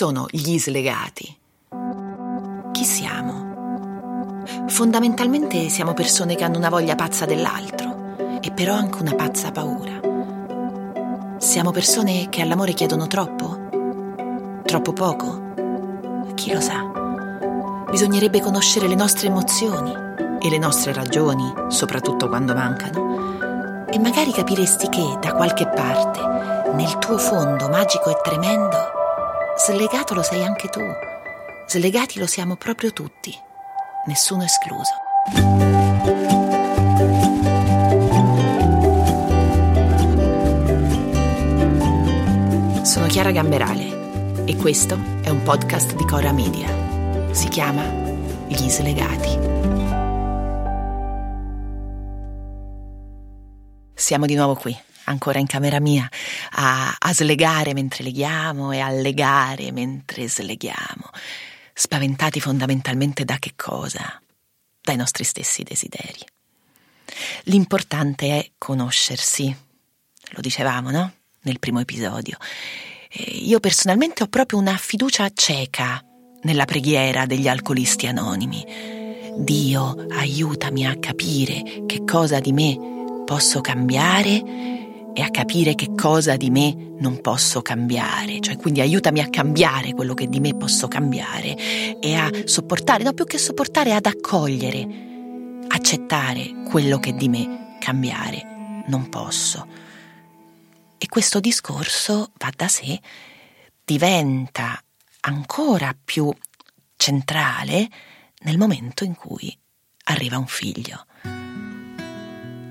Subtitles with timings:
[0.00, 1.36] sono gli slegati?
[2.72, 4.44] Chi siamo?
[4.68, 10.00] Fondamentalmente siamo persone che hanno una voglia pazza dell'altro e però anche una pazza paura.
[11.36, 14.62] Siamo persone che all'amore chiedono troppo?
[14.64, 15.52] Troppo poco?
[16.32, 17.84] Chi lo sa?
[17.90, 19.92] Bisognerebbe conoscere le nostre emozioni
[20.40, 23.84] e le nostre ragioni, soprattutto quando mancano.
[23.86, 28.99] E magari capiresti che da qualche parte, nel tuo fondo magico e tremendo,
[29.62, 30.80] slegato lo sei anche tu.
[31.66, 33.38] Slegati lo siamo proprio tutti,
[34.06, 34.94] nessuno escluso.
[42.82, 46.68] Sono Chiara Gamberale e questo è un podcast di Cora Media.
[47.32, 47.84] Si chiama
[48.48, 49.38] Gli Slegati.
[53.94, 54.76] Siamo di nuovo qui,
[55.10, 56.08] ancora in camera mia,
[56.52, 61.10] a, a slegare mentre leghiamo e a legare mentre sleghiamo
[61.80, 64.20] spaventati fondamentalmente da che cosa?
[64.82, 66.20] Dai nostri stessi desideri.
[67.44, 69.54] L'importante è conoscersi,
[70.30, 71.12] lo dicevamo, no?
[71.42, 72.36] Nel primo episodio.
[73.12, 76.04] Io personalmente ho proprio una fiducia cieca
[76.42, 78.64] nella preghiera degli alcolisti anonimi.
[79.38, 84.79] Dio, aiutami a capire che cosa di me posso cambiare
[85.12, 89.92] e a capire che cosa di me non posso cambiare, cioè quindi aiutami a cambiare
[89.92, 94.86] quello che di me posso cambiare e a sopportare, no più che sopportare, ad accogliere,
[95.68, 99.66] accettare quello che di me cambiare non posso.
[100.98, 103.00] E questo discorso va da sé,
[103.84, 104.82] diventa
[105.20, 106.30] ancora più
[106.96, 107.88] centrale
[108.40, 109.56] nel momento in cui
[110.04, 111.06] arriva un figlio.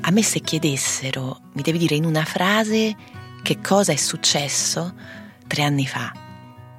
[0.02, 2.96] A me se chiedessero, mi devi dire in una frase
[3.44, 4.94] che cosa è successo
[5.46, 6.12] tre anni fa,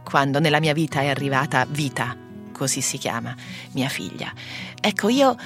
[0.03, 2.17] quando nella mia vita è arrivata Vita,
[2.53, 3.35] così si chiama
[3.73, 4.33] mia figlia.
[4.81, 5.37] Ecco, io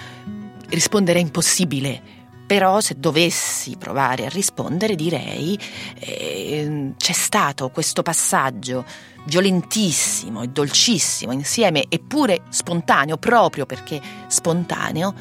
[0.69, 2.01] risponderei impossibile,
[2.47, 5.59] però se dovessi provare a rispondere direi
[5.99, 8.85] eh, c'è stato questo passaggio
[9.27, 15.13] violentissimo e dolcissimo insieme, eppure spontaneo, proprio perché spontaneo,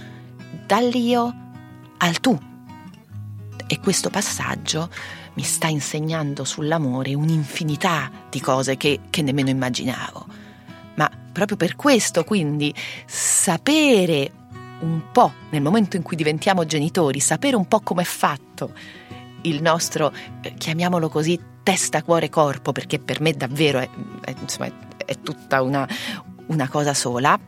[0.66, 1.43] dall'io
[2.04, 2.38] al tu.
[3.66, 4.90] E questo passaggio
[5.36, 10.26] mi sta insegnando sull'amore un'infinità di cose che, che nemmeno immaginavo.
[10.96, 12.74] Ma proprio per questo, quindi,
[13.06, 14.32] sapere
[14.82, 18.74] un po' nel momento in cui diventiamo genitori, sapere un po' come è fatto
[19.44, 23.90] il nostro, eh, chiamiamolo così, testa, cuore, corpo, perché per me davvero è,
[24.26, 25.88] è, insomma, è tutta una,
[26.48, 27.40] una cosa sola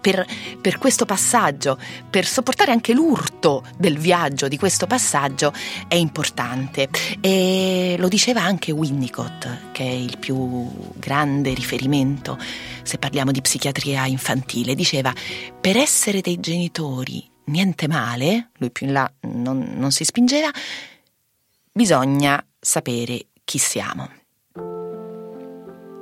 [0.00, 0.24] per,
[0.60, 1.78] per, questo passaggio,
[2.08, 3.31] per sopportare anche l'urto
[3.76, 5.52] del viaggio di questo passaggio
[5.88, 6.88] è importante.
[7.20, 12.38] E lo diceva anche Winnicott, che è il più grande riferimento
[12.82, 14.74] se parliamo di psichiatria infantile.
[14.74, 15.12] Diceva,
[15.60, 20.50] per essere dei genitori niente male, lui più in là non, non si spingeva,
[21.72, 24.08] bisogna sapere chi siamo.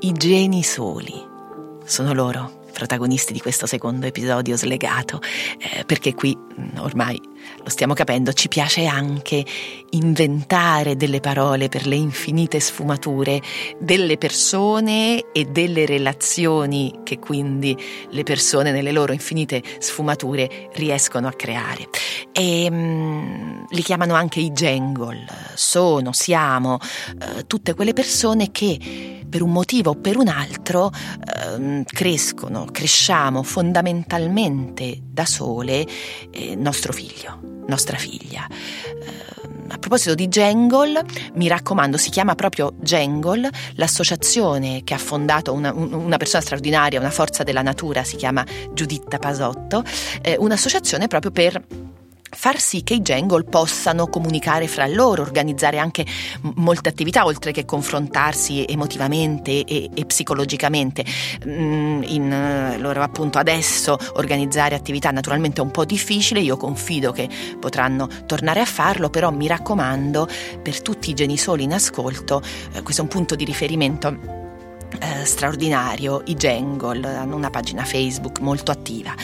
[0.03, 1.28] I geni soli
[1.84, 5.21] sono loro protagonisti di questo secondo episodio slegato,
[5.59, 6.37] eh, perché qui
[6.78, 7.21] ormai
[7.62, 9.45] lo stiamo capendo, ci piace anche
[9.91, 13.41] inventare delle parole per le infinite sfumature
[13.78, 17.77] delle persone e delle relazioni che quindi
[18.11, 21.89] le persone nelle loro infinite sfumature riescono a creare.
[22.33, 29.43] E um, li chiamano anche i jangle, sono, siamo, uh, tutte quelle persone che per
[29.43, 35.87] un motivo o per un altro eh, crescono, cresciamo fondamentalmente da sole
[36.31, 38.47] eh, nostro figlio, nostra figlia.
[38.49, 41.05] Eh, a proposito di Jangle,
[41.35, 47.11] mi raccomando, si chiama proprio Jangle, l'associazione che ha fondato una, una, persona straordinaria, una
[47.11, 49.85] forza della natura, si chiama Giuditta Pasotto,
[50.23, 51.63] eh, un'associazione proprio per
[52.30, 56.06] far sì che i Jangle possano comunicare fra loro, organizzare anche
[56.54, 61.04] molte attività oltre che confrontarsi emotivamente e, e psicologicamente.
[61.47, 67.12] Mm, in, eh, loro appunto adesso organizzare attività naturalmente è un po' difficile, io confido
[67.12, 67.28] che
[67.59, 70.28] potranno tornare a farlo, però mi raccomando
[70.62, 72.42] per tutti i genisoli in ascolto,
[72.72, 74.38] eh, questo è un punto di riferimento
[74.98, 79.15] eh, straordinario, i Jangle hanno una pagina Facebook molto attiva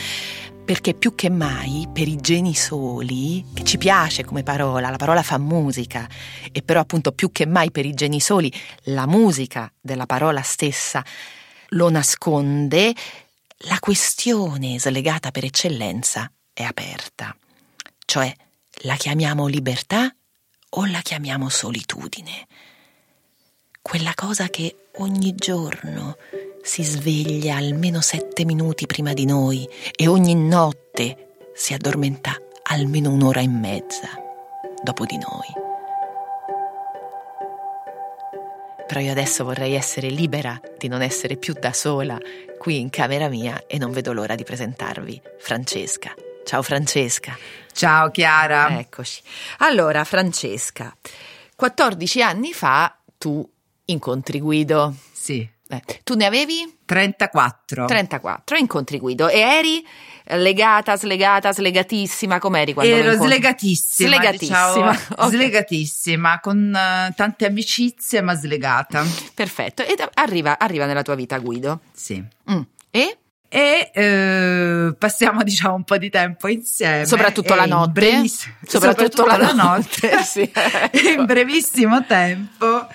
[0.66, 5.22] perché più che mai per i geni soli, che ci piace come parola, la parola
[5.22, 6.08] fa musica,
[6.50, 8.52] e però appunto più che mai per i geni soli
[8.86, 11.04] la musica della parola stessa
[11.68, 12.92] lo nasconde,
[13.58, 17.34] la questione slegata per eccellenza è aperta.
[18.04, 18.34] Cioè,
[18.82, 20.12] la chiamiamo libertà
[20.70, 22.48] o la chiamiamo solitudine?
[23.80, 26.16] Quella cosa che ogni giorno
[26.62, 32.34] si sveglia almeno sette minuti prima di noi e ogni notte si addormenta
[32.64, 34.08] almeno un'ora e mezza
[34.82, 35.64] dopo di noi.
[38.86, 42.18] Però io adesso vorrei essere libera di non essere più da sola
[42.58, 46.14] qui in camera mia e non vedo l'ora di presentarvi Francesca.
[46.44, 47.36] Ciao Francesca.
[47.72, 48.78] Ciao Chiara.
[48.78, 49.20] Eccoci.
[49.58, 50.96] Allora, Francesca,
[51.56, 53.48] 14 anni fa tu
[53.86, 54.94] incontri Guido.
[55.12, 55.48] Sì.
[55.68, 56.76] Eh, tu ne avevi?
[56.84, 57.86] 34.
[57.86, 59.28] 34, incontri Guido.
[59.28, 59.84] E eri
[60.36, 62.38] legata, slegata, slegatissima?
[62.38, 64.08] Com'eri quando Ero slegatissima.
[64.08, 64.72] Slegatissima.
[64.74, 65.30] Diciamo, okay.
[65.30, 69.04] Slegatissima, con uh, tante amicizie, ma slegata.
[69.34, 69.82] Perfetto.
[69.82, 71.80] Ed arriva, arriva nella tua vita Guido.
[71.92, 72.22] Sì.
[72.50, 72.60] Mm.
[72.90, 73.18] E?
[73.48, 79.24] e eh, passiamo diciamo un po' di tempo insieme soprattutto la notte breviss- soprattutto, soprattutto,
[79.24, 81.08] la, la notte, notte sì, ecco.
[81.08, 82.88] in brevissimo tempo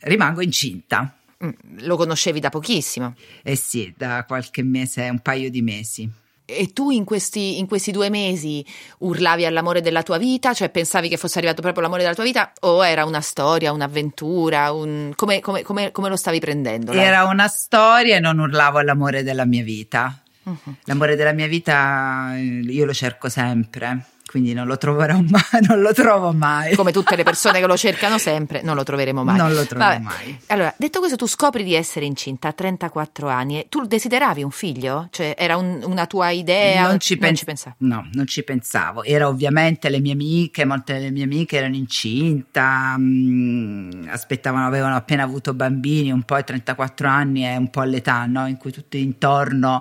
[0.00, 3.14] rimango incinta Mm, lo conoscevi da pochissimo?
[3.42, 6.10] Eh sì, da qualche mese, un paio di mesi.
[6.44, 8.64] E tu in questi, in questi, due mesi
[8.98, 10.52] urlavi all'amore della tua vita?
[10.52, 12.52] Cioè pensavi che fosse arrivato proprio l'amore della tua vita?
[12.60, 14.70] O era una storia, un'avventura?
[14.72, 15.12] Un...
[15.14, 16.92] Come, come, come, come, lo stavi prendendo?
[16.92, 20.22] Era una storia e non urlavo all'amore della mia vita.
[20.42, 20.74] Uh-huh.
[20.84, 25.80] L'amore della mia vita eh, io lo cerco sempre quindi non lo troverò mai, non
[25.80, 26.76] lo trovo mai.
[26.76, 29.36] Come tutte le persone che lo cercano sempre, non lo troveremo mai.
[29.36, 30.38] Non lo trovo mai.
[30.46, 34.52] Allora, detto questo, tu scopri di essere incinta a 34 anni e tu desideravi un
[34.52, 35.08] figlio?
[35.10, 36.86] Cioè, era un, una tua idea?
[36.86, 37.74] Non ci, non ci pensavi?
[37.78, 39.02] No, non ci pensavo.
[39.02, 44.94] Era ovviamente le mie amiche, molte delle mie amiche erano incinta, mh, mm, aspettavano, avevano
[44.94, 48.46] appena avuto bambini, un po' ai 34 anni è un po' l'età, no?
[48.46, 49.80] In cui tutti intorno,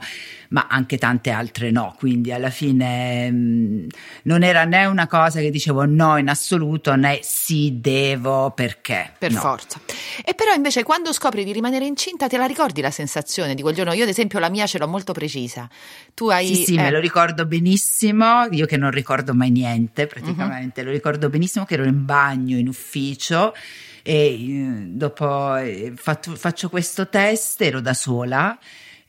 [0.49, 1.93] ma anche tante altre no.
[1.95, 3.87] Quindi alla fine mh, mm,
[4.23, 9.11] non non era né una cosa che dicevo no in assoluto né sì devo perché.
[9.17, 9.39] Per no.
[9.39, 9.79] forza.
[10.23, 13.75] E però invece quando scopri di rimanere incinta te la ricordi la sensazione di quel
[13.75, 13.91] giorno?
[13.91, 15.67] Io ad esempio la mia ce l'ho molto precisa.
[16.13, 16.47] Tu hai...
[16.47, 16.81] Sì, sì, eh...
[16.81, 20.87] me lo ricordo benissimo, io che non ricordo mai niente praticamente, uh-huh.
[20.87, 23.53] lo ricordo benissimo che ero in bagno, in ufficio
[24.01, 28.57] e eh, dopo eh, fatto, faccio questo test, ero da sola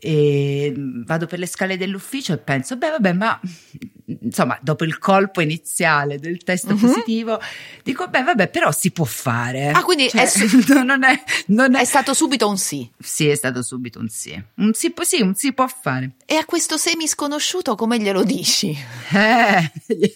[0.02, 3.38] e vado per le scale dell'ufficio e penso, beh vabbè, ma
[4.22, 6.76] insomma, dopo il colpo iniziale del test uh-huh.
[6.76, 7.40] positivo,
[7.82, 9.70] dico, beh vabbè, però si può fare.
[9.70, 11.80] Ah, quindi cioè, è, su- non è, non è...
[11.80, 12.88] è, stato subito un sì.
[12.98, 14.40] Sì, è stato subito un sì.
[14.56, 16.12] Un sì, sì, un sì può fare.
[16.26, 18.76] E a questo semi sconosciuto come glielo dici?
[19.12, 19.72] Eh,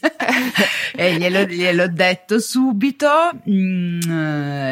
[0.97, 3.09] eh glielo, gliel'ho detto subito.
[3.49, 4.01] Mm,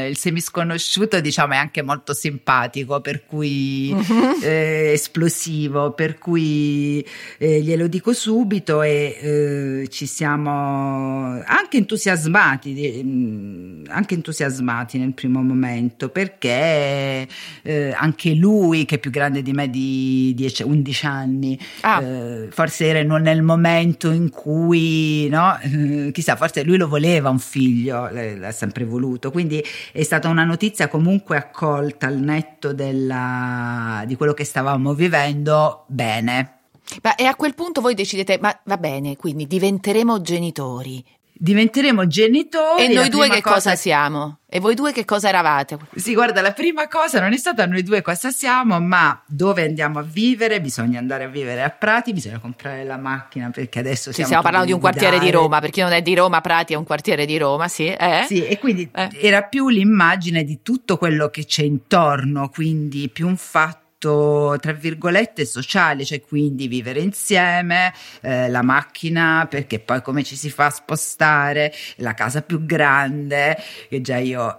[0.09, 4.41] il semi sconosciuto, diciamo, è anche molto simpatico, per cui uh-huh.
[4.43, 7.05] eh, esplosivo, per cui
[7.39, 15.43] eh, glielo dico subito e eh, ci siamo anche entusiasmati, mm, anche entusiasmati nel primo
[15.43, 17.27] momento perché
[17.63, 22.03] eh, anche lui, che è più grande di me di 10, 11 anni, ah.
[22.03, 25.59] eh, forse era non nel momento in cui, no?
[25.61, 29.63] Eh, chissà, forse lui lo voleva un figlio, l'ha sempre voluto, quindi
[29.93, 36.62] è stata una notizia comunque accolta al netto della, di quello che stavamo vivendo bene.
[37.03, 41.05] Ma e a quel punto voi decidete, ma va bene, quindi diventeremo genitori.
[41.35, 42.85] Diventeremo genitori.
[42.85, 43.55] E noi due che cosa...
[43.55, 44.39] cosa siamo?
[44.49, 45.77] E voi due che cosa eravate?
[45.97, 49.99] Sì, guarda, la prima cosa non è stata noi due cosa siamo, ma dove andiamo
[49.99, 50.61] a vivere?
[50.61, 54.27] Bisogna andare a vivere a Prati, bisogna comprare la macchina perché adesso sì, siamo.
[54.27, 56.77] stiamo parlando di un quartiere di Roma, per chi non è di Roma, Prati è
[56.77, 57.87] un quartiere di Roma, sì.
[57.87, 58.25] Eh?
[58.29, 59.09] Sì, e quindi eh.
[59.21, 65.45] era più l'immagine di tutto quello che c'è intorno, quindi più un fatto tra virgolette
[65.45, 70.71] sociale, cioè quindi vivere insieme, eh, la macchina, perché poi come ci si fa a
[70.71, 73.57] spostare, la casa più grande,
[73.89, 74.57] che già io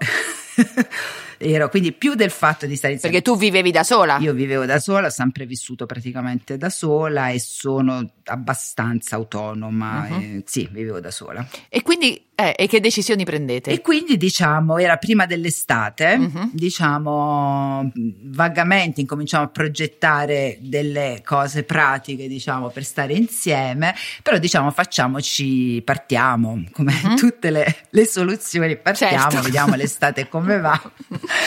[1.37, 3.15] ero quindi più del fatto di stare insieme.
[3.15, 4.17] Perché tu vivevi da sola?
[4.19, 10.07] Io vivevo da sola, ho sempre vissuto praticamente da sola e sono abbastanza autonoma.
[10.09, 10.15] Uh-huh.
[10.19, 11.45] E, sì, vivevo da sola.
[11.69, 13.69] E quindi eh, e che decisioni prendete?
[13.69, 16.49] E quindi diciamo, era prima dell'estate, uh-huh.
[16.51, 17.91] diciamo,
[18.23, 26.63] vagamente incominciamo a progettare delle cose pratiche, diciamo, per stare insieme, però diciamo facciamoci, partiamo,
[26.71, 27.15] come uh-huh.
[27.15, 29.41] tutte le, le, soluzioni, partiamo, certo.
[29.41, 30.81] vediamo l'estate come va.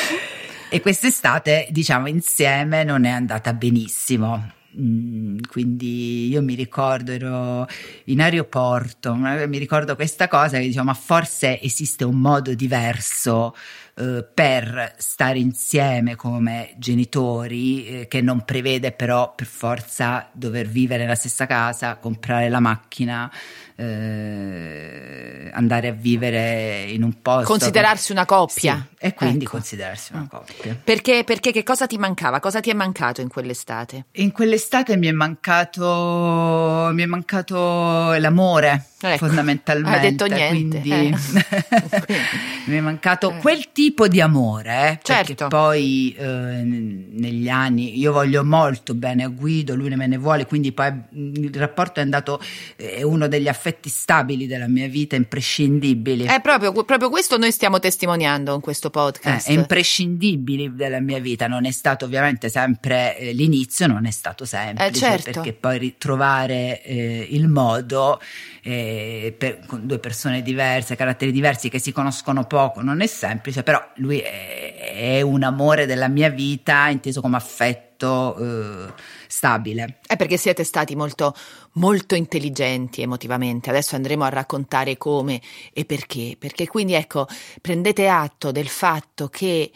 [0.70, 7.66] e quest'estate, diciamo, insieme non è andata benissimo Mm, quindi io mi ricordo, ero
[8.04, 13.54] in aeroporto, mi ricordo questa cosa che dicevo, ma forse esiste un modo diverso
[13.94, 21.04] eh, per stare insieme come genitori, eh, che non prevede però per forza dover vivere
[21.04, 23.32] nella stessa casa, comprare la macchina,
[23.76, 27.46] eh, andare a vivere in un posto.
[27.46, 28.86] Considerarsi una coppia.
[28.88, 29.52] Sì, e quindi ecco.
[29.52, 30.78] considerarsi una coppia.
[30.82, 32.40] Perché, perché che cosa ti mancava?
[32.40, 34.06] Cosa ti è mancato in quell'estate?
[34.12, 38.86] In quell'estate mi è mancato, mi è mancato l'amore.
[38.98, 39.98] Ecco, fondamentalmente.
[39.98, 40.80] Hai detto niente.
[40.80, 41.14] Quindi eh.
[42.66, 43.38] mi è mancato eh.
[43.38, 45.34] quel tipo di amore, eh, certo.
[45.34, 50.46] perché poi eh, negli anni io voglio molto bene a Guido, lui me ne vuole,
[50.46, 52.40] quindi poi il rapporto è andato,
[52.74, 56.24] è uno degli affetti stabili della mia vita, imprescindibili.
[56.24, 59.48] È proprio, proprio questo noi stiamo testimoniando in questo podcast.
[59.48, 64.10] Eh, è imprescindibili della mia vita, non è stato ovviamente sempre eh, l'inizio, non è
[64.10, 65.30] stato semplice, certo.
[65.32, 68.20] perché poi ritrovare il modo
[68.62, 73.84] per, con due persone diverse, caratteri diversi che si conoscono poco, non è semplice, però
[73.96, 78.92] lui è, è un amore della mia vita inteso come affetto eh,
[79.26, 80.00] stabile.
[80.06, 81.34] È perché siete stati molto,
[81.72, 83.70] molto intelligenti emotivamente.
[83.70, 85.40] Adesso andremo a raccontare come
[85.72, 86.36] e perché.
[86.38, 87.26] Perché quindi ecco,
[87.60, 89.70] prendete atto del fatto che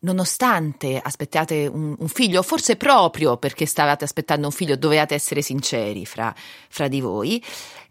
[0.00, 6.06] nonostante aspettate un, un, figlio, forse proprio perché stavate aspettando un figlio, dovevate essere sinceri
[6.06, 6.34] fra,
[6.68, 7.42] fra di voi,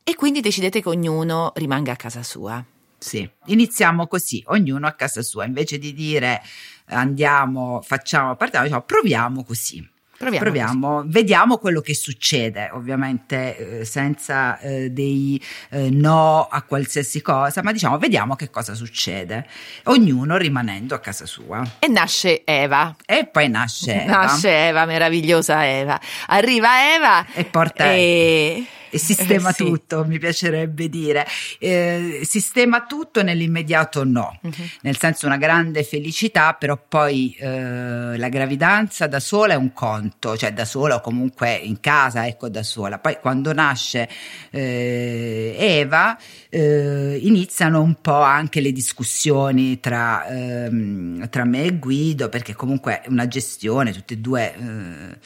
[0.03, 2.63] e quindi decidete che ognuno rimanga a casa sua.
[2.97, 6.41] Sì, iniziamo così, ognuno a casa sua, invece di dire
[6.89, 9.97] andiamo, facciamo, partiamo, diciamo proviamo così.
[10.19, 17.21] Proviamo, Proviamo vediamo quello che succede, ovviamente eh, senza eh, dei eh, no a qualsiasi
[17.21, 19.47] cosa, ma diciamo vediamo che cosa succede,
[19.85, 21.63] ognuno rimanendo a casa sua.
[21.79, 22.93] E nasce Eva.
[23.05, 24.11] E poi nasce Eva.
[24.11, 25.97] Nasce Eva, meravigliosa Eva.
[26.27, 29.65] Arriva Eva e porta e e sistema eh, sì.
[29.65, 31.25] tutto, mi piacerebbe dire.
[31.59, 34.51] Eh, sistema tutto nell'immediato no, uh-huh.
[34.81, 40.37] nel senso una grande felicità, però poi eh, la gravidanza da sola è un conto,
[40.37, 42.99] cioè da sola o comunque in casa, ecco da sola.
[42.99, 44.09] Poi quando nasce
[44.49, 46.17] eh, Eva
[46.49, 53.01] eh, iniziano un po' anche le discussioni tra, ehm, tra me e Guido, perché comunque
[53.01, 55.17] è una gestione, tutte e due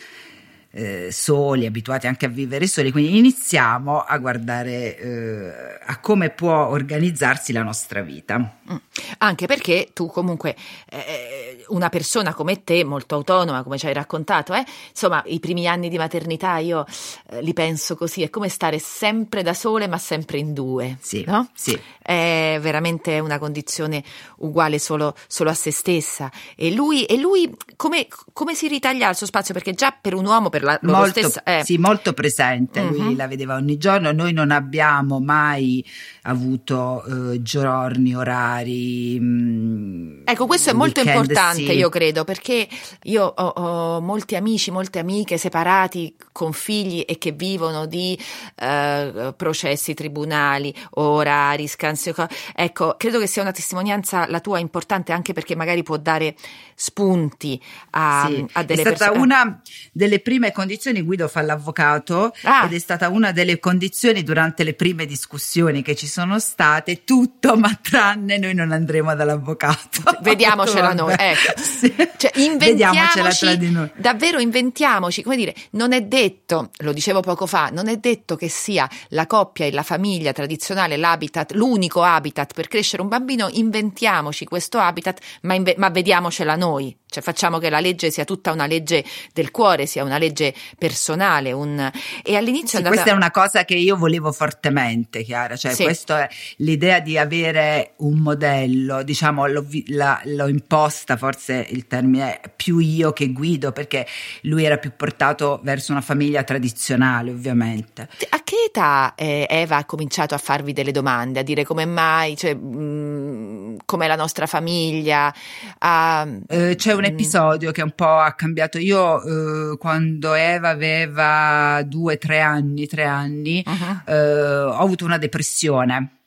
[0.76, 6.68] eh, soli, abituati anche a vivere soli, quindi iniziamo a guardare eh, a come può
[6.68, 8.58] organizzarsi la nostra vita.
[8.72, 8.76] Mm.
[9.20, 10.56] Anche perché tu comunque,
[10.90, 15.68] eh, una persona come te, molto autonoma, come ci hai raccontato, eh, insomma, i primi
[15.68, 16.86] anni di maternità io
[17.30, 20.98] eh, li penso così, è come stare sempre da sole ma sempre in due.
[21.02, 21.50] Sì, no?
[21.54, 21.78] sì.
[22.02, 24.04] È veramente una condizione
[24.38, 26.32] uguale solo, solo a se stessa.
[26.56, 29.54] E lui, e lui come, come, si ritaglia il suo spazio?
[29.54, 31.44] Perché già per un uomo, per la loro molto, stessa...
[31.44, 31.64] Eh.
[31.64, 32.90] Sì, molto presente, uh-huh.
[32.90, 33.18] lui mhm.
[33.18, 35.86] la vedeva ogni giorno, noi non abbiamo mai
[36.24, 38.53] avuto eh, giorni, orari.
[38.62, 41.72] Mh, mm, ecco, questo è molto weekend, importante, sì.
[41.72, 42.68] io credo, perché
[43.04, 48.18] io ho, ho, molti amici, molte amiche separati con figli e che vivono di
[48.56, 52.28] eh, processi tribunali, orari, scansioni.
[52.56, 56.36] Ecco, credo che sia una testimonianza la tua importante anche perché magari può dare
[56.76, 58.46] spunti a, sì.
[58.54, 58.94] a delle persone.
[58.94, 59.34] È stata persone.
[59.34, 62.66] una delle prime condizioni, Guido fa l'avvocato, ah.
[62.66, 67.58] ed è stata una delle condizioni durante le prime discussioni che ci sono state, tutto
[67.58, 70.02] ma tranne noi non andremo dall'avvocato.
[70.22, 71.54] Vediamocela noi, ecco.
[71.64, 71.94] Sì.
[72.18, 73.92] Cioè, inventiamoci, tra di noi.
[73.96, 78.48] davvero inventiamoci, come dire, non è detto, lo dicevo poco fa, non è detto che
[78.48, 84.46] sia la coppia e la famiglia tradizionale l'habitat, l'unico habitat per crescere un bambino, inventiamoci
[84.46, 86.96] questo habitat, ma, inve- ma vediamocela noi.
[87.14, 89.04] Cioè facciamo che la legge sia tutta una legge
[89.34, 91.52] del cuore, sia una legge personale.
[91.52, 91.92] Un...
[92.24, 92.96] E all'inizio sì, andata...
[92.96, 95.56] questa è una cosa che io volevo fortemente, Chiara.
[95.56, 95.84] Cioè, sì.
[95.84, 96.28] questo è
[96.58, 102.80] l'idea di avere un modello, diciamo, l'ho, la, l'ho, imposta, forse il termine è più
[102.80, 104.08] io che Guido, perché
[104.42, 108.10] lui era più portato verso una famiglia tradizionale, ovviamente.
[108.30, 112.36] A che età eh, Eva ha cominciato a farvi delle domande, a dire come mai,
[112.36, 115.34] cioè, mh, mm, com'è la nostra famiglia?
[115.80, 116.28] A...
[116.48, 118.78] Eh, c'è un un episodio che un po' ha cambiato.
[118.78, 124.12] Io eh, quando Eva aveva due, tre anni, tre anni, uh-huh.
[124.14, 126.23] eh, ho avuto una depressione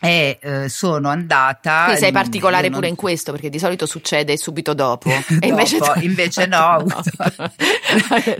[0.00, 1.84] e eh, sono andata.
[1.84, 5.08] Quindi sei particolare pure in questo perché di solito succede subito dopo.
[5.08, 7.02] dopo e invece, invece no, no.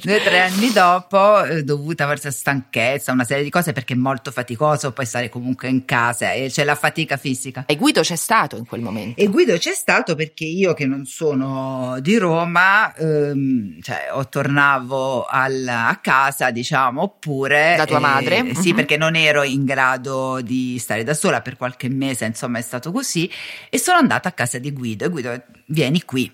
[0.03, 3.95] due o tre anni dopo, eh, dovuta forse a stanchezza, una serie di cose perché
[3.95, 7.65] è molto faticoso poi stare comunque in casa e c'è la fatica fisica.
[7.67, 9.21] E Guido c'è stato in quel momento?
[9.21, 15.25] E Guido c'è stato perché io che non sono di Roma, ehm, cioè o tornavo
[15.25, 17.75] al, a casa, diciamo, oppure.
[17.77, 18.55] Da tua eh, madre?
[18.55, 18.77] Sì, mm-hmm.
[18.77, 22.93] perché non ero in grado di stare da sola per qualche mese, insomma, è stato
[22.93, 23.31] così.
[23.71, 26.31] E sono andata a casa di Guido e Guido, vieni qui.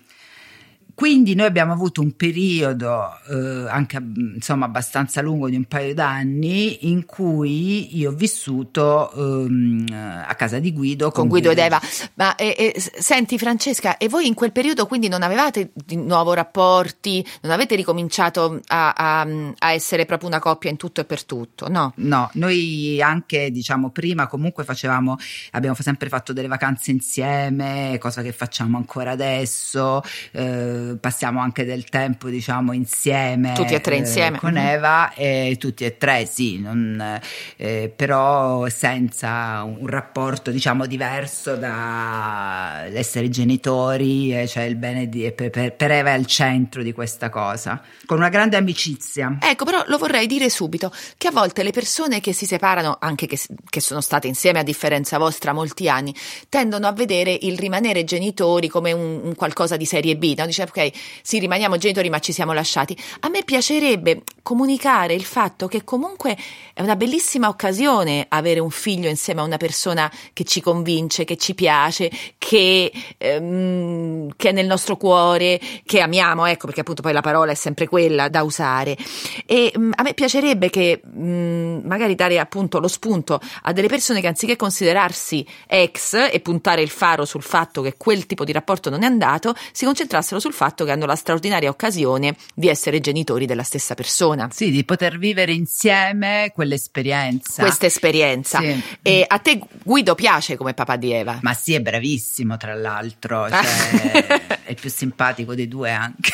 [0.95, 6.89] Quindi noi abbiamo avuto un periodo eh, anche insomma abbastanza lungo di un paio d'anni
[6.89, 11.81] in cui io ho vissuto ehm, a casa di Guido con, con Guido, ed Eva.
[12.13, 16.31] Ma eh, eh, senti Francesca, e voi in quel periodo quindi non avevate di nuovo
[16.31, 21.25] rapporti, non avete ricominciato a, a, a essere proprio una coppia in tutto e per
[21.25, 21.91] tutto, no?
[21.97, 25.17] No, noi anche diciamo prima comunque facevamo,
[25.51, 30.01] abbiamo sempre fatto delle vacanze insieme, cosa che facciamo ancora adesso.
[30.31, 34.67] Eh, passiamo anche del tempo diciamo insieme tutti e tre insieme eh, con mm-hmm.
[34.67, 37.19] Eva e tutti e tre sì non,
[37.57, 45.31] eh, però senza un rapporto diciamo diverso da essere genitori eh, cioè il bene di,
[45.31, 49.83] per, per, Eva è al centro di questa cosa con una grande amicizia ecco però
[49.87, 53.39] lo vorrei dire subito che a volte le persone che si separano anche che,
[53.69, 56.13] che sono state insieme a differenza vostra molti anni
[56.49, 60.45] tendono a vedere il rimanere genitori come un, un qualcosa di serie B no?
[60.45, 60.91] dice ok,
[61.21, 62.95] sì, rimaniamo genitori ma ci siamo lasciati.
[63.21, 66.37] A me piacerebbe comunicare il fatto che comunque
[66.73, 71.37] è una bellissima occasione avere un figlio insieme a una persona che ci convince, che
[71.37, 77.13] ci piace, che, ehm, che è nel nostro cuore, che amiamo, ecco, perché appunto poi
[77.13, 78.97] la parola è sempre quella da usare.
[79.45, 83.71] E mh, mm, a me piacerebbe che mh, mm, magari dare appunto lo spunto a
[83.71, 88.43] delle persone che anziché considerarsi ex e puntare il faro sul fatto che quel tipo
[88.43, 92.67] di rapporto non è andato, si concentrassero sul fatto che hanno la straordinaria occasione di
[92.67, 94.49] essere genitori della stessa persona.
[94.51, 97.61] Sì, di poter vivere insieme quell'esperienza.
[97.61, 98.59] Questa esperienza.
[98.59, 98.83] Sì.
[99.01, 101.39] E a te Guido piace come papà di Eva?
[101.41, 106.33] Ma sì, è bravissimo tra l'altro, cioè, è il più simpatico dei due anche.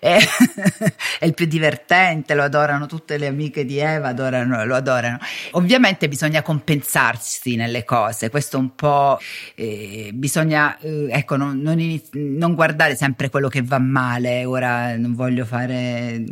[0.00, 0.18] È,
[1.18, 5.18] è, il più divertente, lo adorano tutte le amiche di Eva, adorano, lo adorano.
[5.52, 9.18] Ovviamente bisogna compensarsi nelle cose, questo un po'
[9.54, 14.96] eh, bisogna, eh, ecco, non, non, iniz- non guardare sempre quello che va male, ora
[14.96, 16.22] non voglio fare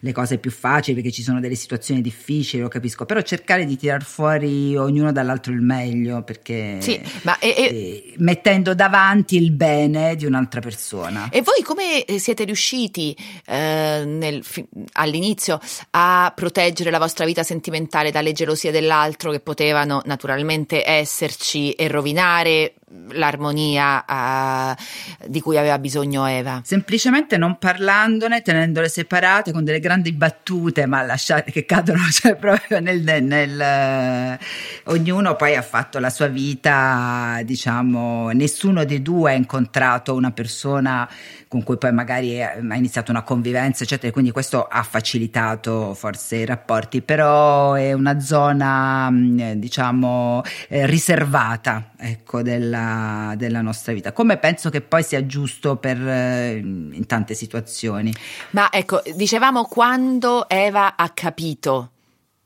[0.00, 3.76] le cose più facili perché ci sono delle situazioni difficili, lo capisco, però cercare di
[3.76, 10.16] tirar fuori ognuno dall'altro il meglio perché sì, ma e, e, mettendo davanti il bene
[10.16, 11.28] di un'altra persona.
[11.30, 14.44] E voi come siete riusciti eh, nel,
[14.92, 15.58] all'inizio
[15.90, 22.74] a proteggere la vostra vita sentimentale dalle gelosie dell'altro che potevano naturalmente esserci e rovinare
[23.12, 26.60] l'armonia uh, di cui aveva bisogno Eva?
[26.64, 32.80] Semplicemente non parlandone, tenendole separate con delle grandi battute, ma lasciate che cadono cioè, proprio
[32.80, 34.38] nel, nel,
[34.86, 41.08] ognuno poi ha fatto la sua vita, diciamo, nessuno dei due ha incontrato una persona
[41.52, 46.46] con cui poi magari ha iniziato una convivenza, eccetera, quindi questo ha facilitato forse i
[46.46, 54.38] rapporti, però è una zona, mm, diciamo, eh, riservata, ecco, della, della, nostra vita, come
[54.38, 58.14] penso che poi sia giusto per, eh, in tante situazioni.
[58.50, 61.90] Ma ecco, dicevamo quando Eva ha capito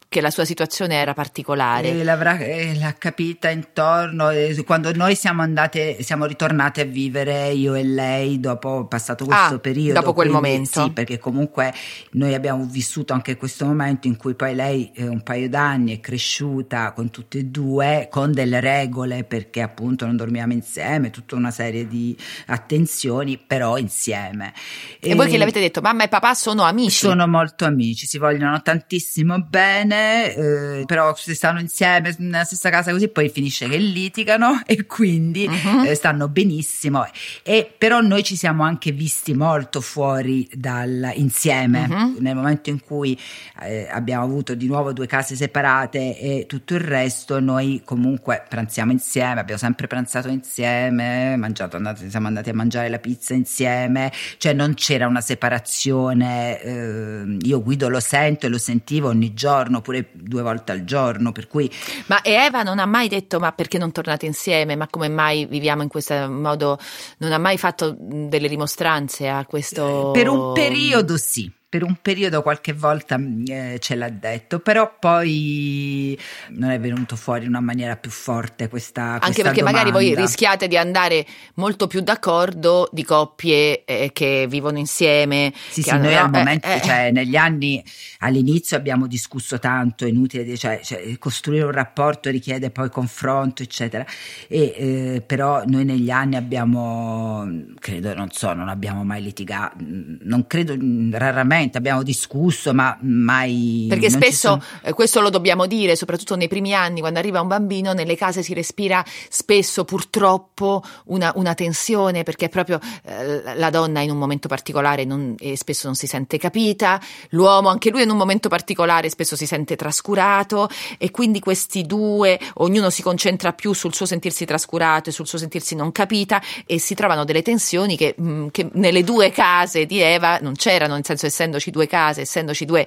[0.08, 1.90] che la sua situazione era particolare.
[1.90, 7.50] E l'avrà eh, l'ha capita intorno, eh, quando noi siamo andate, siamo ritornate a vivere
[7.50, 10.00] io e lei dopo passato questo ah, periodo.
[10.00, 10.82] Dopo quel quindi, momento.
[10.84, 11.74] Sì, perché comunque
[12.12, 16.00] noi abbiamo vissuto anche questo momento in cui poi lei eh, un paio d'anni è
[16.00, 21.50] cresciuta con tutte e due, con delle regole, perché appunto non dormiamo insieme, tutta una
[21.50, 22.16] serie di
[22.46, 24.54] attenzioni, però insieme.
[25.00, 27.06] E, e voi che le avete detto, mamma e papà sono amici?
[27.06, 32.70] Sono molto amici, si vogliono tantissimo bene bene, eh, però se stanno insieme nella stessa
[32.70, 35.84] casa così poi finisce che litigano e quindi uh-huh.
[35.84, 37.06] eh, stanno benissimo.
[37.42, 42.16] E però noi ci siamo anche visti molto fuori dal insieme uh-huh.
[42.18, 43.18] nel momento in cui
[43.62, 48.92] eh, abbiamo avuto di nuovo due case separate e tutto il resto, noi comunque pranziamo
[48.92, 54.52] insieme, abbiamo sempre pranzato insieme, mangiato, andati, siamo andati a mangiare la pizza insieme, cioè
[54.52, 60.08] non c'era una separazione, eh, io Guido lo sento e lo sentivo ogni giorno pure
[60.12, 61.70] due volte al giorno, per cui...
[62.06, 65.82] Ma Eva non ha mai detto ma perché non tornate insieme, ma come mai viviamo
[65.82, 66.76] in questo modo,
[67.18, 70.10] non ha mai fatto delle rimostranze a questo...
[70.12, 74.96] Per un periodo sì, per un periodo qualche volta mm, eh, ce l'ha detto, però
[74.98, 76.18] poi
[76.50, 80.04] non è venuto fuori in una maniera più forte questa Anche questa perché magari voi
[80.04, 80.22] domanda.
[80.22, 85.52] rischiate di andare molto più d'accordo di coppie eh, che vivono insieme.
[85.68, 87.84] Sì, sì, noi hanno- al eh, momento, eh, cioè negli anni
[88.20, 94.06] all'inizio abbiamo discusso tanto, è inutile, cioè, cioè, costruire un rapporto richiede poi confronto, eccetera.
[94.48, 97.46] E, eh, però noi negli anni abbiamo,
[97.78, 100.74] credo, non so, non abbiamo mai litigato, non credo,
[101.10, 103.86] raramente abbiamo discusso, ma mai.
[103.88, 107.48] Perché spesso, sono- eh, questo lo dobbiamo dire, soprattutto nei primi anni, quando arriva un
[107.48, 114.00] bambino, nelle case si respira spesso purtroppo una, una tensione perché proprio eh, la donna
[114.00, 117.00] in un momento particolare non- e spesso non si sente capita,
[117.30, 122.38] l'uomo anche lui in un momento particolare spesso si sente trascurato e quindi questi due,
[122.54, 126.78] ognuno si concentra più sul suo sentirsi trascurato e sul suo sentirsi non capita e
[126.78, 131.04] si trovano delle tensioni che, mh, che nelle due case di Eva non c'erano, nel
[131.04, 132.84] senso essendoci due case, essendoci due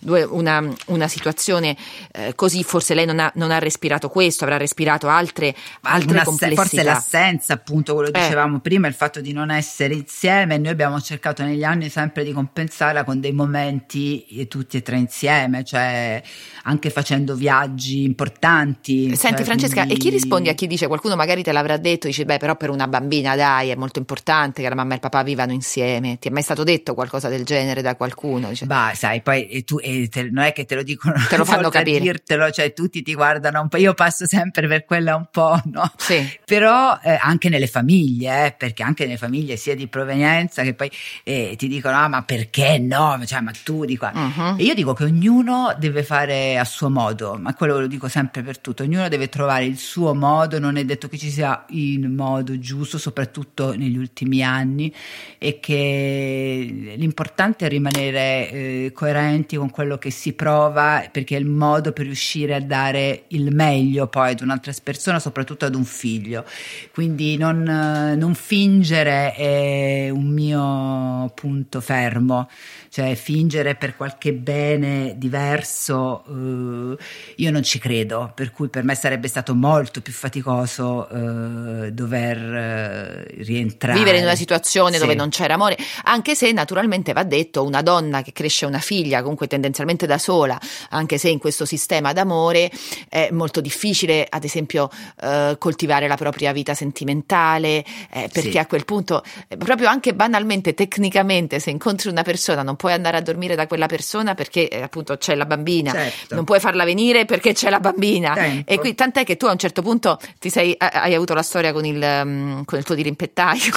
[0.00, 1.76] due- una, una situazione
[2.12, 6.24] eh, così, forse lei non ha, non ha respirato questo, avrà respirato altre, altre Una-
[6.24, 6.62] complessità.
[6.62, 8.22] forse l'assenza, appunto, quello che Eh.
[8.22, 10.58] dicevamo prima, il fatto di non essere insieme.
[10.58, 14.96] Noi abbiamo cercato negli anni sempre di compensarla con dei momenti eh, tutti e tre
[14.96, 16.22] insieme, cioè
[16.64, 19.14] anche facendo viaggi importanti.
[19.16, 22.06] Senti cioè, Francesca, quindi- e chi rispondi a chi dice, qualcuno magari te l'avrà detto,
[22.06, 25.00] dice beh però per una bambina dai è molto importante che la mamma e il
[25.00, 28.48] papà vivano insieme, ti è mai stato detto qualcosa del genere da qualcuno?
[28.48, 31.36] Dice, Bah, sai, poi e tu, e te- non è che te lo dicono Te
[31.36, 32.00] lo fanno capire.
[32.00, 33.76] dirtelo, cioè tutti ti guardano un po'.
[33.76, 35.90] Io passo sempre per quella un po', no?
[35.96, 36.28] sì.
[36.44, 40.90] Però eh, anche nelle famiglie, eh, perché anche nelle famiglie sia di provenienza che poi
[41.24, 43.20] eh, ti dicono: Ah, ma perché no?
[43.24, 44.12] Cioè, ma tu di qua.
[44.14, 44.56] Mhm.
[44.58, 48.42] E io dico che ognuno deve fare a suo modo, ma quello lo dico sempre
[48.42, 48.82] per tutto.
[48.82, 52.98] Ognuno deve trovare il suo modo, non è detto che ci sia il modo giusto,
[52.98, 54.92] soprattutto negli ultimi anni,
[55.38, 61.46] e che l'importante è rimanere eh, coerenti con quello che si prova, perché è il
[61.46, 66.44] modo per riuscire a dare il meglio poi ad un'altra persona, soprattutto ad un figlio.
[66.92, 72.48] Quindi non, eh, non fingere è un mio punto fermo,
[72.90, 76.96] cioè fingere per qualche bene diverso, eh,
[77.36, 82.38] io non ci credo, per cui per me sarebbe stato molto più faticoso eh, dover
[82.38, 83.98] eh, rientrare.
[83.98, 85.00] Vivere in una situazione Sì.
[85.00, 89.20] dove non c'era amore, anche se naturalmente va detto una donna che cresce una figlia,
[89.22, 90.58] comunque tendenzialmente da sola,
[90.90, 92.70] anche se in questo sistema d'amore
[93.08, 98.58] è molto difficile, ad esempio, eh, coltivare la propria vita sentimentale, eh, perché Sì.
[98.58, 99.22] a quel punto,
[99.58, 103.84] proprio anche banalmente, tecnicamente, se incontri una persona non puoi andare a dormire da quella
[103.86, 106.34] persona perché eh, appunto c'è la bambina, Certo.
[106.36, 108.32] non puoi farla venire perché c'è la bambina.
[108.32, 108.72] Tempo.
[108.72, 111.42] E qui, tant'è che tu a un certo punto ti sei, ha- hai avuto la
[111.42, 113.72] storia con il, um, con il tuo dirimpettaio.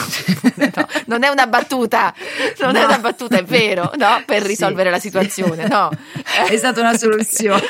[0.71, 2.13] No, non è una battuta,
[2.59, 2.85] non è No.
[2.85, 4.21] una battuta, è vero, no?
[4.25, 5.07] Per Sì, risolvere la sì.
[5.07, 5.89] situazione, no?
[6.47, 7.61] È stata una soluzione.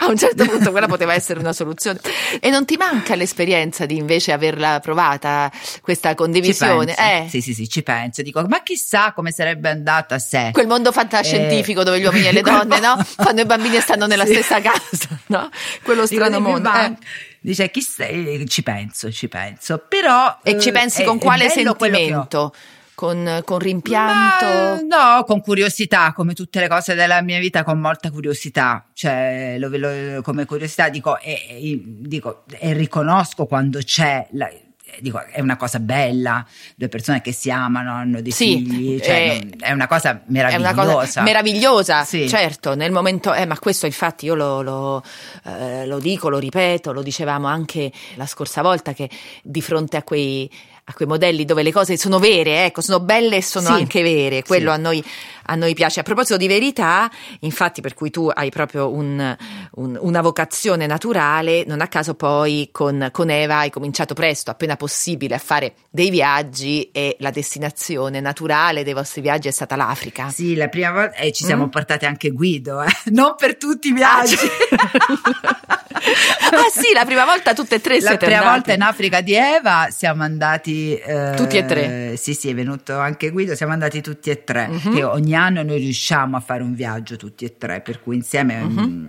[0.00, 2.00] a un certo punto quella poteva essere una soluzione.
[2.40, 5.50] E non ti manca l'esperienza di invece averla provata,
[5.82, 6.94] questa condivisione?
[6.96, 8.22] Eh, Sì, sì, sì, ci penso.
[8.22, 10.29] Dico, ma chissà come sarebbe andata se.
[10.52, 12.96] Quel mondo fantascientifico Eh, dove gli uomini e le donne, no?
[13.16, 14.34] Quando i bambini stanno nella Sì.
[14.34, 15.48] stessa casa, no?
[15.82, 16.72] Quello strano dico, mondo.
[16.72, 16.96] eh.
[17.40, 19.82] Dice, chissà, eh, ci penso, ci penso.
[19.88, 20.38] Però.
[20.42, 22.52] E ci eh, pensi è- con quale sentimento?
[22.94, 24.44] Con, con rimpianto?
[24.44, 28.84] Ma, no, con curiosità, come tutte le cose della mia vita, con molta curiosità.
[28.92, 34.26] Cioè, lo, lo- come curiosità dico, e, e- dico, e riconosco quando c'è.
[34.32, 34.50] La,
[35.00, 39.14] dico, è una cosa bella, due persone che si amano, hanno dei Sì, figli, cioè,
[39.14, 40.72] eh, non- è una cosa meravigliosa.
[40.82, 42.28] una cosa meravigliosa, Sì.
[42.28, 45.02] certo, nel momento, eh, ma questo infatti io lo, lo,
[45.44, 49.08] eh, lo dico, lo ripeto, lo dicevamo anche la scorsa volta che
[49.42, 50.50] di fronte a quei,
[50.90, 53.72] a quei modelli dove le cose sono vere, ecco, sono belle e sono Sì.
[53.72, 54.76] anche vere, quello Sì.
[54.76, 55.04] a, noi,
[55.46, 56.00] a noi piace.
[56.00, 57.08] A proposito di verità,
[57.40, 59.36] infatti per cui tu hai proprio un-
[59.76, 64.76] un- una vocazione naturale, non a caso poi con, con Eva hai cominciato presto, appena
[64.76, 70.28] possibile, a fare dei viaggi e la destinazione naturale dei vostri viaggi è stata l'Africa.
[70.30, 71.68] Sì, la prima volta e ci siamo Mm.
[71.68, 72.88] portate anche Guido, eh.
[73.12, 74.36] non per tutti i viaggi.
[75.94, 78.54] ah sì, la prima volta tutte e tre La siete prima andati.
[78.54, 82.14] volta in Africa di Eva siamo andati eh, Tutti e tre?
[82.16, 84.70] Sì, sì, è venuto anche Guido, siamo andati tutti e tre.
[84.92, 88.60] Che ogni anno noi riusciamo a fare un viaggio tutti e tre, per cui insieme
[88.60, 88.80] Mhm.
[88.80, 89.06] mm,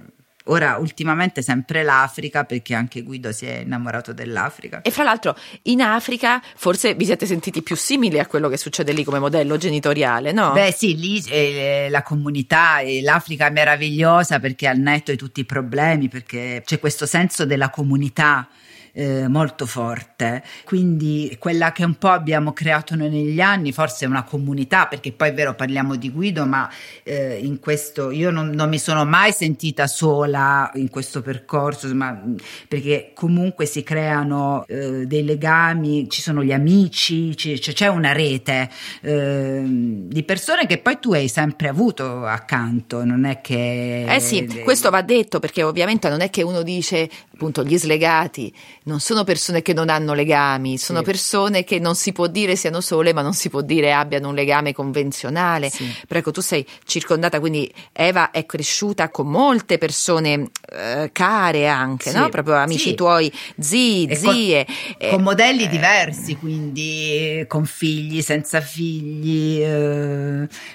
[0.52, 4.82] Ora, ultimamente sempre l'Africa, perché anche Guido si è innamorato dell'Africa.
[4.82, 8.92] E fra l'altro in Africa forse vi siete sentiti più simili a quello che succede
[8.92, 10.52] lì come modello genitoriale, no?
[10.52, 15.40] Beh sì, lì eh, la comunità, e l'Africa è meravigliosa perché al netto di tutti
[15.40, 18.50] i problemi, perché c'è questo senso della comunità
[18.94, 20.44] eh, molto forte.
[20.64, 25.12] Quindi quella che un po' abbiamo creato noi negli anni, forse è una comunità, perché
[25.12, 26.70] poi è vero parliamo di Guido, ma
[27.04, 32.20] eh, in questo io non, non, mi sono mai sentita sola in questo percorso, ma,
[32.68, 38.70] perché comunque si creano eh, dei legami, ci sono gli amici, c- c'è una rete
[39.02, 44.06] ehm, di persone che poi tu hai sempre avuto accanto, non è che...
[44.08, 48.54] Eh sì, questo va detto perché ovviamente non è che uno dice appunto gli slegati
[48.84, 51.06] non sono persone che non hanno legami, sono sì.
[51.06, 54.36] persone che non si può dire siano sole, ma non si può dire abbiano un
[54.36, 55.70] legame convenzionale.
[55.70, 55.86] Sì.
[56.08, 62.10] Però ecco, tu sei circondata, quindi Eva è cresciuta con molte persone eh, care anche,
[62.10, 62.18] sì.
[62.18, 62.30] no?
[62.30, 64.66] Proprio amici tuoi, zii, e zie.
[64.66, 70.21] Con, eh, con modelli eh, diversi, quindi con figli, senza figli, eh,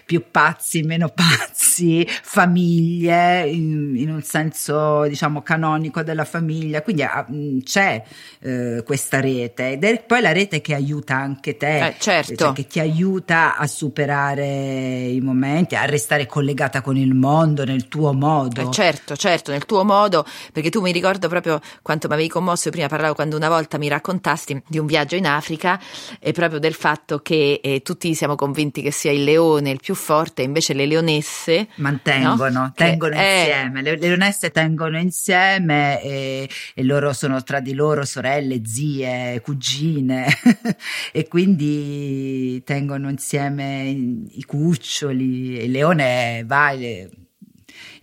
[0.05, 7.27] più pazzi, meno pazzi, famiglie, in, in un senso diciamo canonico della famiglia quindi ah,
[7.63, 8.03] c'è
[8.41, 12.35] eh, questa rete ed è poi la rete che aiuta anche te, eh, certo.
[12.35, 17.89] cioè, che ti aiuta a superare i momenti, a restare collegata con il mondo nel
[17.89, 18.61] tuo modo.
[18.61, 22.67] Eh, certo, certo, nel tuo modo, perché tu mi ricordo proprio quanto mi avevi commosso,
[22.67, 25.81] io prima parlavo quando una volta mi raccontasti di un viaggio in Africa
[26.21, 29.95] e proprio del fatto che eh, tutti siamo convinti che sia il leone il più
[29.95, 32.73] forte, invece le leonesse mantengono, no?
[32.75, 36.37] tengono che, insieme, le, le leonesse tengono insieme e
[36.75, 40.27] e, loro sono tra di loro sorelle, zie, cugine
[41.13, 45.65] e quindi tengono insieme i cuccioli.
[45.65, 46.73] Il leone va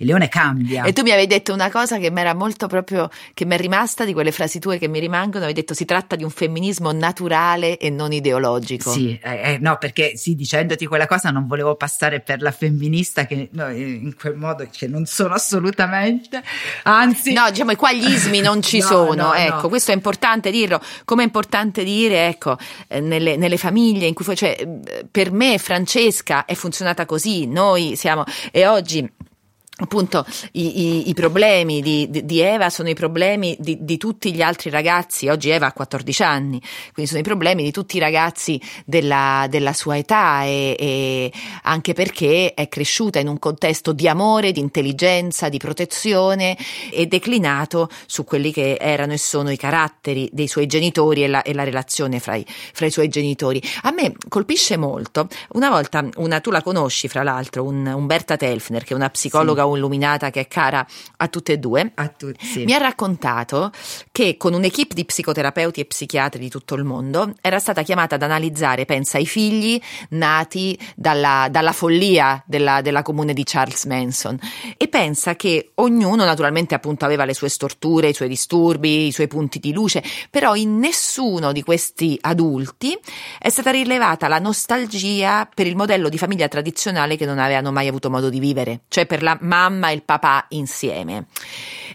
[0.03, 0.83] il leone cambia.
[0.83, 3.57] E tu mi avevi detto una cosa che mi era molto proprio, che mi è
[3.57, 6.91] rimasta di quelle frasi tue che mi rimangono, avevi detto si tratta di un femminismo
[6.91, 8.91] naturale e non ideologico.
[8.91, 13.25] Sì, eh, eh, no, perché sì, dicendoti quella cosa non volevo passare per la femminista
[13.25, 16.41] che no, in quel modo che non sono assolutamente,
[16.83, 17.33] anzi...
[17.33, 20.81] No, diciamo, qua gli ismi non ci no, sono, no, ecco, questo è importante dirlo,
[21.05, 24.55] come è importante dire, ecco, eh, nelle, nelle, famiglie in cui, cioè,
[25.09, 29.09] per me Francesca è funzionata così, noi siamo, e oggi
[29.75, 34.41] appunto i, i, i problemi di, di, Eva sono i problemi di, di, tutti gli
[34.43, 36.61] altri ragazzi, oggi Eva ha 14 anni,
[36.93, 41.31] quindi sono i problemi di tutti i ragazzi della, della sua età e, e,
[41.63, 46.55] anche perché è cresciuta in un contesto di amore, di intelligenza, di protezione
[46.91, 51.41] e declinato su quelli che erano e sono i caratteri dei suoi genitori e la,
[51.41, 53.59] e la relazione fra i, fra i, suoi genitori.
[53.83, 58.83] A me colpisce molto, una volta, una, tu la conosci fra l'altro, un, Umberta Telfner
[58.83, 60.85] che è una psicologa sì illuminata che è cara
[61.17, 62.63] a tutte e due, tutti, sì.
[62.65, 63.71] mi ha raccontato
[64.11, 68.23] che con un'equipe di psicoterapeuti e psichiatri di tutto il mondo era stata chiamata ad
[68.23, 74.37] analizzare, pensa, i figli nati dalla, dalla follia della, della comune di Charles Manson
[74.77, 79.27] e pensa che ognuno naturalmente appunto aveva le sue storture, i suoi disturbi, i suoi
[79.27, 82.97] punti di luce, però in nessuno di questi adulti
[83.39, 87.87] è stata rilevata la nostalgia per il modello di famiglia tradizionale che non avevano mai
[87.87, 91.25] avuto modo di vivere, cioè per la mamma e il papà insieme.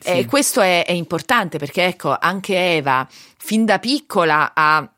[0.01, 0.11] Sì.
[0.11, 4.88] Eh, questo è, è importante perché ecco, anche Eva fin da piccola ha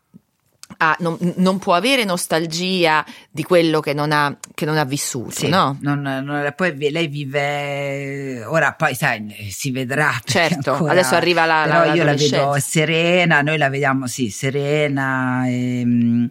[0.83, 5.31] Ah, non, non, può avere nostalgia di quello che non ha, che non ha vissuto,
[5.31, 5.77] sì, no?
[5.83, 10.11] Non, non, poi lei vive, ora poi sai, si vedrà.
[10.25, 14.31] Certo, ancora, adesso arriva la, però la, io la vedo serena, noi la vediamo sì,
[14.31, 15.47] serena.
[15.49, 16.29] E, ehm,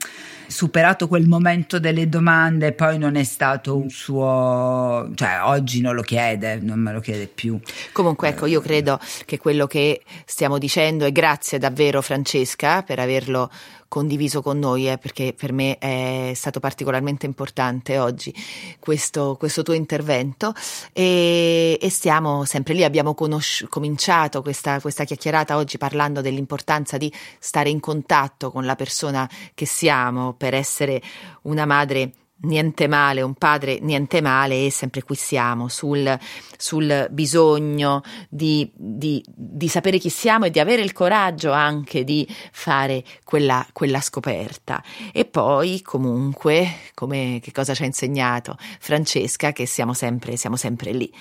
[0.50, 6.02] superato quel momento delle domande, poi non è stato un suo, cioè oggi non lo
[6.02, 7.60] chiede, non me lo chiede più.
[7.92, 13.50] Comunque ecco, io credo che quello che stiamo dicendo e grazie davvero Francesca per averlo
[13.90, 18.34] condiviso con noi, eh, perché per me è stato particolarmente importante oggi
[18.80, 20.54] questo, questo tuo intervento.
[20.94, 27.12] E, e, stiamo sempre lì, abbiamo conosci- cominciato questa, questa chiacchierata oggi parlando dell'importanza di
[27.40, 31.02] stare in contatto con la persona che siamo per essere
[31.42, 36.18] una madre niente male, un padre niente male e sempre qui siamo sul,
[36.58, 42.28] sul bisogno di, di, di, sapere chi siamo e di avere il coraggio anche di
[42.52, 44.84] fare quella, quella scoperta.
[45.12, 50.92] E poi comunque, come che cosa ci ha insegnato Francesca, che siamo sempre, siamo sempre
[50.92, 51.12] lì.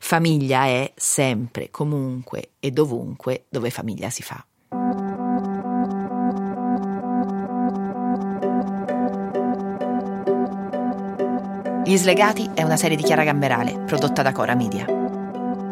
[0.00, 4.44] Famiglia è sempre, comunque e dovunque dove famiglia si fa.
[11.88, 14.84] Gli Slegati è una serie di Chiara Gamberale, prodotta da Cora Media.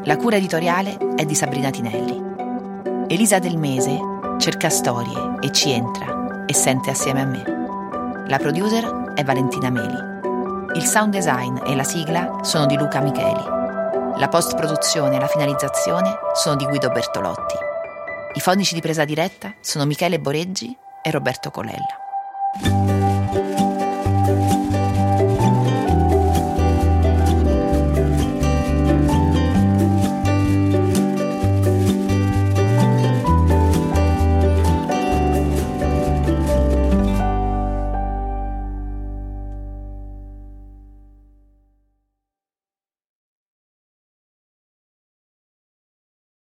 [0.05, 3.05] La cura editoriale è di Sabrina Tinelli.
[3.07, 3.99] Elisa Del Mese
[4.39, 7.45] cerca storie e ci entra e sente assieme a me.
[8.29, 9.99] La producer è Valentina Meli.
[10.77, 13.45] Il sound design e la sigla sono di Luca Micheli.
[14.17, 17.57] La post-produzione e la finalizzazione sono di Guido Bertolotti.
[18.33, 22.96] I fonici di presa diretta sono Michele Boreggi e Roberto Colella.